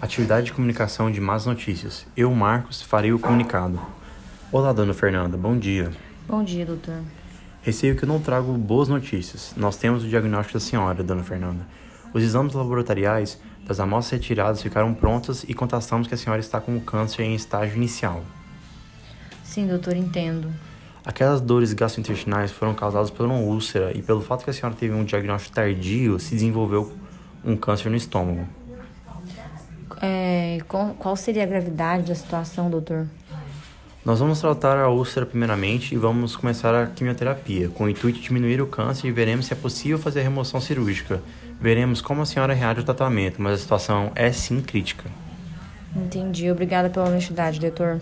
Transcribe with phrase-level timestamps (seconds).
[0.00, 2.06] Atividade de comunicação de más notícias.
[2.16, 3.78] Eu, Marcos, farei o comunicado.
[4.50, 5.90] Olá, dona Fernanda, bom dia.
[6.26, 7.02] Bom dia, doutor.
[7.60, 9.52] Receio que eu não trago boas notícias.
[9.58, 11.66] Nós temos o diagnóstico da senhora, dona Fernanda.
[12.14, 16.78] Os exames laboratoriais das amostras retiradas ficaram prontas e constatamos que a senhora está com
[16.78, 18.24] o câncer em estágio inicial.
[19.44, 20.50] Sim, doutor, entendo.
[21.04, 24.94] Aquelas dores gastrointestinais foram causadas por uma úlcera e pelo fato que a senhora teve
[24.94, 26.90] um diagnóstico tardio, se desenvolveu
[27.44, 28.48] um câncer no estômago.
[30.50, 30.58] É,
[30.98, 33.06] qual seria a gravidade da situação, doutor?
[34.04, 38.24] Nós vamos tratar a úlcera primeiramente e vamos começar a quimioterapia, com o intuito de
[38.24, 41.22] diminuir o câncer e veremos se é possível fazer a remoção cirúrgica.
[41.60, 45.04] Veremos como a senhora reage ao tratamento, mas a situação é sim crítica.
[45.94, 46.50] Entendi.
[46.50, 48.00] Obrigada pela honestidade, doutor.